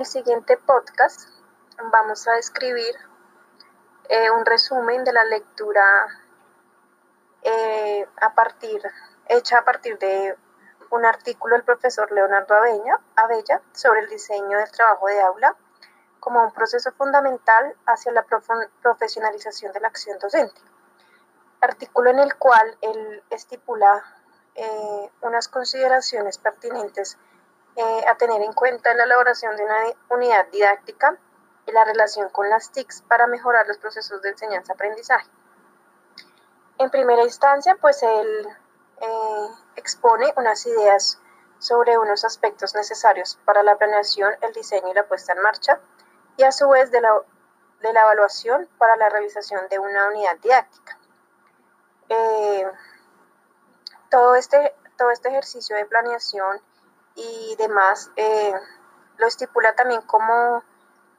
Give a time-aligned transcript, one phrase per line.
[0.00, 1.28] el siguiente podcast
[1.92, 2.94] vamos a describir
[4.08, 5.84] eh, un resumen de la lectura
[7.42, 8.80] eh, a partir,
[9.28, 10.38] hecha a partir de
[10.90, 12.54] un artículo del profesor Leonardo
[13.14, 15.54] Abella sobre el diseño del trabajo de aula
[16.18, 18.24] como un proceso fundamental hacia la
[18.80, 20.62] profesionalización de la acción docente.
[21.60, 24.02] Artículo en el cual él estipula
[24.54, 27.18] eh, unas consideraciones pertinentes
[27.76, 29.76] eh, a tener en cuenta en la elaboración de una
[30.10, 31.16] unidad didáctica
[31.66, 35.28] y la relación con las TICs para mejorar los procesos de enseñanza-aprendizaje.
[36.78, 38.48] En primera instancia, pues él
[39.00, 41.18] eh, expone unas ideas
[41.58, 45.78] sobre unos aspectos necesarios para la planeación, el diseño y la puesta en marcha,
[46.36, 47.20] y a su vez de la,
[47.82, 50.98] de la evaluación para la realización de una unidad didáctica.
[52.08, 52.66] Eh,
[54.10, 56.60] todo, este, todo este ejercicio de planeación
[57.14, 58.54] y demás eh,
[59.18, 60.62] lo estipula también como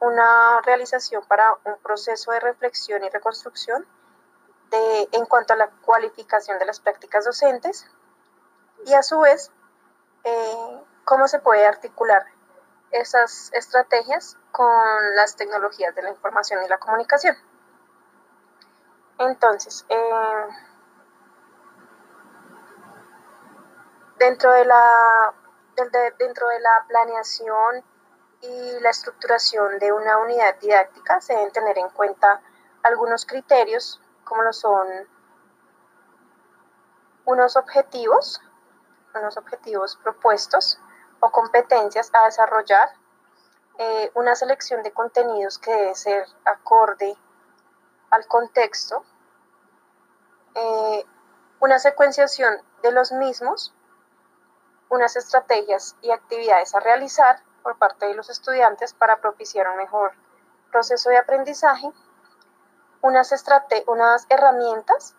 [0.00, 3.86] una realización para un proceso de reflexión y reconstrucción
[4.70, 7.86] de, en cuanto a la cualificación de las prácticas docentes
[8.84, 9.52] y a su vez
[10.24, 12.24] eh, cómo se puede articular
[12.90, 17.36] esas estrategias con las tecnologías de la información y la comunicación.
[19.18, 20.48] Entonces, eh,
[24.18, 25.32] dentro, de la,
[26.18, 27.84] dentro de la planeación
[28.40, 32.42] y la estructuración de una unidad didáctica se deben tener en cuenta
[32.82, 34.88] algunos criterios, como lo son
[37.24, 38.40] unos objetivos,
[39.14, 40.78] unos objetivos propuestos,
[41.20, 42.88] o competencias a desarrollar,
[43.78, 47.16] eh, una selección de contenidos que debe ser acorde
[48.10, 49.04] al contexto,
[50.54, 51.06] eh,
[51.60, 53.72] una secuenciación de los mismos,
[54.92, 60.12] unas estrategias y actividades a realizar por parte de los estudiantes para propiciar un mejor
[60.70, 61.90] proceso de aprendizaje,
[63.00, 63.32] unas,
[63.86, 65.14] unas herramientas,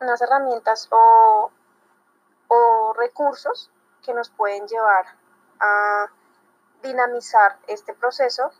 [0.00, 1.50] unas herramientas o,
[2.48, 3.70] o recursos
[4.02, 5.04] que nos pueden llevar
[5.60, 6.06] a
[6.82, 8.50] dinamizar este proceso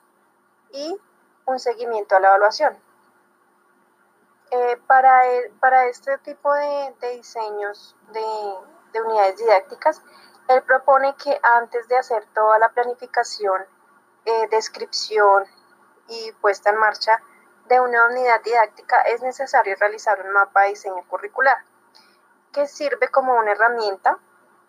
[0.71, 1.01] y
[1.47, 2.79] un seguimiento a la evaluación.
[4.51, 5.23] Eh, para,
[5.61, 8.55] para este tipo de, diseños de,
[8.95, 10.03] unidades didácticas,
[10.49, 13.67] él propone que antes de hacer toda la planificación,
[14.25, 15.45] eh, descripción
[16.09, 17.23] y puesta en marcha
[17.67, 21.59] de una unidad didáctica, es necesario realizar un mapa de diseño curricular,
[22.53, 24.19] que sirve como una herramienta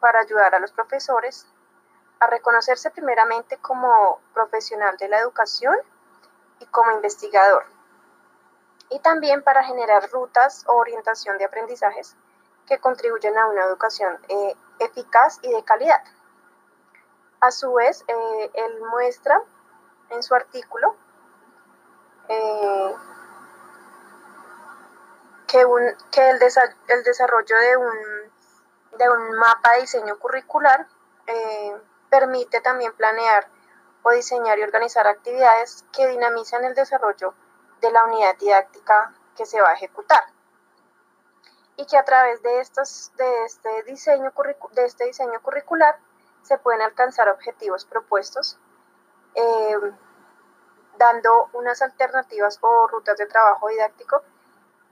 [0.01, 1.47] para ayudar a los profesores
[2.19, 5.75] a reconocerse primeramente como profesional de la educación
[6.59, 7.65] y como investigador.
[8.89, 12.17] Y también para generar rutas o orientación de aprendizajes
[12.69, 16.03] que contribuyen a una educación eh, eficaz y de calidad.
[17.41, 19.41] A su vez, eh, él muestra
[20.11, 20.95] en su artículo
[22.27, 22.95] eh,
[25.47, 26.43] que, el,
[26.87, 28.29] el desarrollo de un
[28.97, 30.87] de un mapa de diseño curricular
[32.09, 33.47] permite también planear
[34.01, 37.33] o diseñar y organizar actividades que dinamizan el desarrollo
[37.81, 40.23] de la unidad didáctica que se va a ejecutar.
[41.79, 44.33] Y que a través de, estos, de, este, diseño,
[44.73, 45.97] de este diseño curricular
[46.41, 48.59] se pueden alcanzar objetivos propuestos,
[49.33, 49.77] eh,
[50.97, 54.21] dando unas alternativas o rutas de trabajo didáctico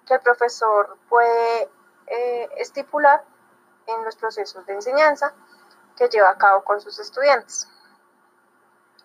[0.06, 1.70] que el profesor puede
[2.08, 3.22] eh, estipular
[3.86, 5.34] en los procesos de enseñanza
[5.98, 7.68] que lleva a cabo con sus estudiantes.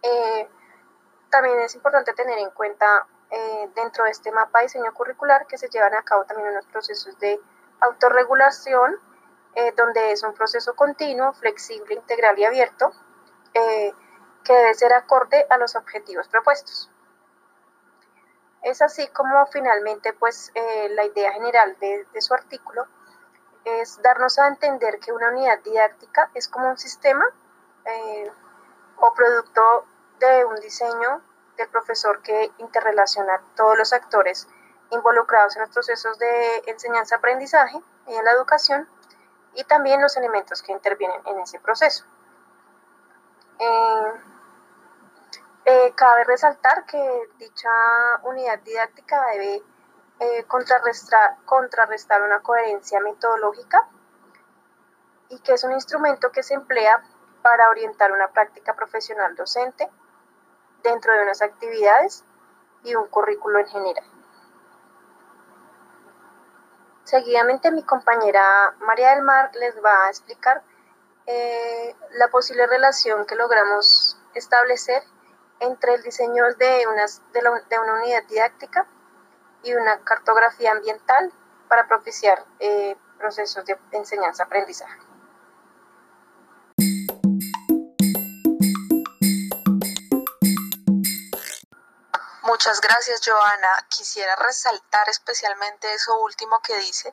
[0.02, 0.48] Eh,
[1.30, 5.58] también es importante tener en cuenta eh, dentro de este mapa de diseño curricular que
[5.58, 7.40] se llevan a cabo también unos procesos de
[7.82, 8.98] autorregulación,
[9.54, 12.92] eh, donde es un proceso continuo, flexible, integral y abierto,
[13.52, 16.90] que debe ser acorde a los objetivos propuestos.
[18.62, 22.86] Es así como finalmente pues la idea general de, su artículo
[23.64, 27.24] es darnos a entender que una unidad didáctica es como un sistema
[27.84, 28.32] eh,
[28.96, 29.84] o producto
[30.20, 31.20] de un diseño
[31.56, 34.48] del profesor que interrelaciona todos los actores
[34.92, 38.88] involucrados en los procesos de enseñanza-aprendizaje y en la educación
[39.54, 42.04] y también los elementos que intervienen en ese proceso.
[43.58, 44.12] Eh,
[45.64, 47.70] eh, cabe resaltar que dicha
[48.24, 49.62] unidad didáctica debe
[50.20, 53.88] eh, contrarrestar, contrarrestar una coherencia metodológica
[55.28, 57.02] y que es un instrumento que se emplea
[57.42, 59.88] para orientar una práctica profesional docente
[60.82, 62.24] dentro de unas actividades
[62.84, 64.11] y un currículo en general.
[67.12, 70.62] Seguidamente mi compañera María del Mar les va a explicar
[71.26, 75.02] eh, la posible relación que logramos establecer
[75.60, 76.86] entre el diseño de,
[77.34, 78.86] de, una unidad didáctica
[79.62, 81.30] y una cartografía ambiental
[81.68, 85.11] para propiciar eh, procesos de enseñanza-aprendizaje.
[92.64, 93.86] Muchas gracias, Joana.
[93.88, 97.12] Quisiera resaltar especialmente eso último que dice,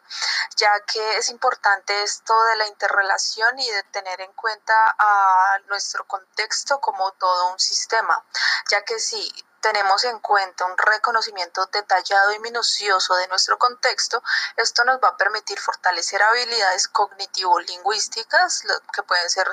[0.57, 6.05] ya que es importante esto de la interrelación y de tener en cuenta a nuestro
[6.05, 8.23] contexto como todo un sistema,
[8.69, 9.27] ya que si
[9.61, 14.21] tenemos en cuenta un reconocimiento detallado y minucioso de nuestro contexto,
[14.55, 18.63] esto nos va a permitir fortalecer habilidades cognitivo-lingüísticas,
[18.93, 19.47] que pueden ser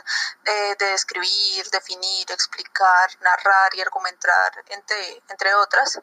[0.44, 6.00] eh, de describir, definir, explicar, narrar y argumentar, entre, entre otras,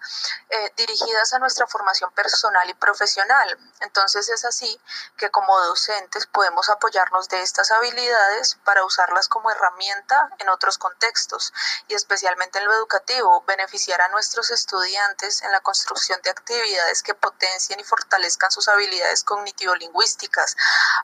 [0.50, 3.58] eh, dirigidas a nuestra formación personal y profesional.
[3.82, 4.80] Entonces es así
[5.18, 11.54] que como docentes podemos apoyarnos de estas habilidades para usarlas como herramienta en otros contextos
[11.88, 17.14] y especialmente en lo educativo, beneficiar a nuestros estudiantes en la construcción de actividades que
[17.14, 20.56] potencien y fortalezcan sus habilidades cognitivo-lingüísticas.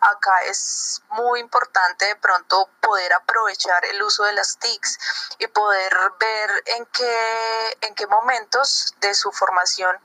[0.01, 4.97] Acá es muy importante de pronto poder aprovechar el uso de las TICs
[5.39, 9.95] y poder ver en qué, en qué momentos de su formación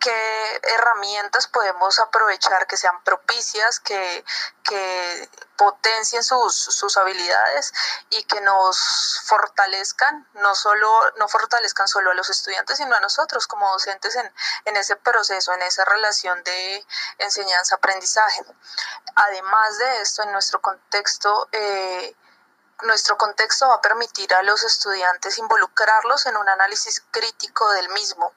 [0.00, 4.24] qué herramientas podemos aprovechar que sean propicias, que,
[5.56, 7.72] potencien sus, habilidades
[8.08, 10.88] y que nos fortalezcan, no solo,
[11.18, 14.32] no fortalezcan solo a los estudiantes, sino a nosotros como docentes en,
[14.64, 16.86] en ese proceso, en esa relación de
[17.18, 18.42] enseñanza-aprendizaje.
[19.16, 22.16] Además de esto, en nuestro contexto, eh,
[22.82, 28.32] nuestro contexto va a permitir a los estudiantes involucrarlos en un análisis crítico del mismo,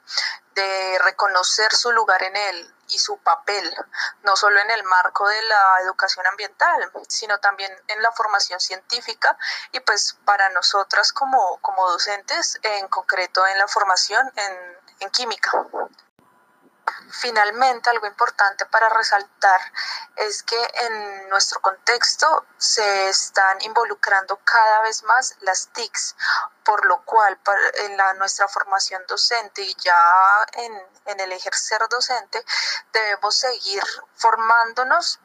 [0.55, 3.75] de reconocer su lugar en él y su papel,
[4.23, 9.37] no solo en el marco de la educación ambiental, sino también en la formación científica
[9.71, 15.51] y pues para nosotras como, como docentes, en concreto en la formación en, en química.
[17.15, 19.61] Finalmente, algo importante para resaltar
[20.15, 26.15] es que en nuestro contexto se están involucrando cada vez más las TICs,
[26.63, 27.39] por lo cual
[27.85, 29.95] en la, nuestra formación docente y ya
[30.53, 32.43] en, el ejercer docente
[32.91, 33.83] debemos seguir
[34.15, 35.19] formándonos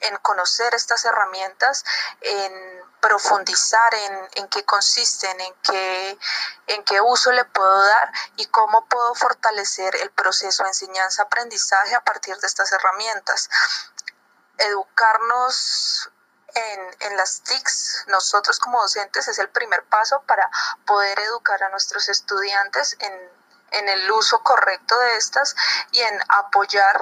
[0.00, 1.84] en conocer estas herramientas,
[2.22, 6.18] en profundizar en, en qué consisten, en qué,
[6.66, 12.04] en qué uso le puedo dar y cómo puedo fortalecer el proceso de enseñanza-aprendizaje a
[12.04, 13.48] partir de estas herramientas.
[14.58, 16.10] Educarnos
[16.54, 20.50] en, en, las TICs, nosotros como docentes, es el primer paso para
[20.86, 23.12] poder educar a nuestros estudiantes en,
[23.70, 25.54] en el uso correcto de estas
[25.92, 27.00] y en apoyar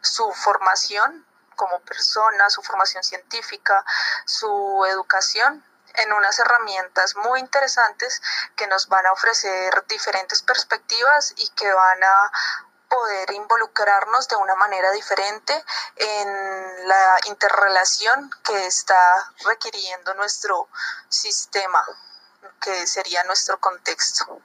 [0.00, 3.84] su formación como persona, su formación científica,
[4.26, 5.64] su educación
[5.96, 8.20] en unas herramientas muy interesantes
[8.56, 12.32] que nos van a ofrecer diferentes perspectivas y que van a
[12.88, 15.64] poder involucrarnos de una manera diferente
[15.96, 20.68] en la interrelación que está requiriendo nuestro
[21.08, 21.84] sistema,
[22.60, 24.40] que sería nuestro contexto.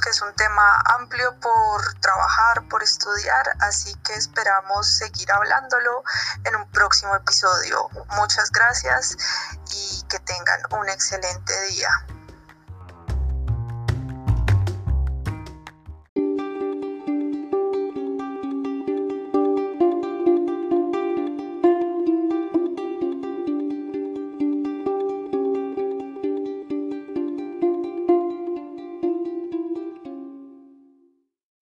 [0.00, 6.02] Que es un tema amplio por trabajar, por estudiar, así que esperamos seguir hablándolo
[6.42, 7.88] en un próximo episodio.
[8.16, 9.16] Muchas gracias
[9.72, 12.15] y que tengan un excelente día.